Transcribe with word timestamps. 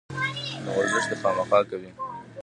نو 0.63 0.69
ورزش 0.79 1.05
دې 1.09 1.15
خامخا 1.21 1.59
کوي 1.69 1.91